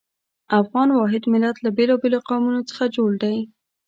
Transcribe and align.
افغان 0.59 0.89
واحد 0.99 1.23
ملت 1.33 1.55
له 1.65 1.69
بېلابېلو 1.77 2.19
قومونو 2.27 2.61
څخه 2.69 2.83
جوړ 2.95 3.09
دی. 3.23 3.37